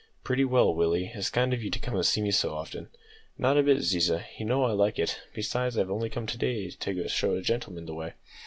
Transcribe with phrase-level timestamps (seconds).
[0.23, 1.11] "Pretty well, Willie.
[1.13, 2.89] It's kind of you to come and see me so often."
[3.37, 6.71] "Not a bit, Ziza; you know I like it; besides, I've only come to day
[6.71, 8.13] to show a gentleman the way."